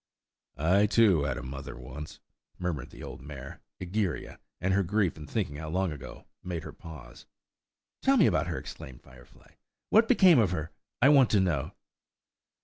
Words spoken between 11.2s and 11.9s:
to know."